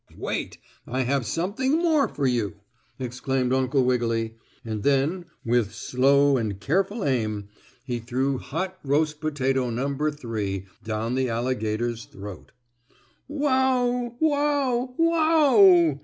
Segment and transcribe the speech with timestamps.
[0.17, 0.57] "Wait!
[0.87, 2.55] I have something more for you!"
[2.97, 4.33] exclaimed Uncle Wiggily,
[4.65, 7.49] and then with slow and careful aim,
[7.85, 12.51] he threw hot roast potato number three down the alligator's throat.
[13.27, 14.15] "Wow!
[14.19, 14.95] Wow!
[14.97, 15.99] Wow!"